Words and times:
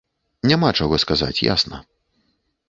Няма 0.51 0.69
чаго 0.79 0.95
сказаць, 1.03 1.43
ясна. 1.49 1.83